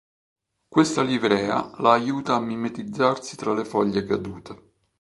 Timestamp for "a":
2.33-2.39